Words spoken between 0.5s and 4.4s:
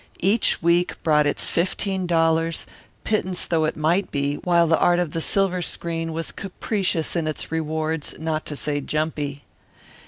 week brought its fifteen dollars, pittance though it might be,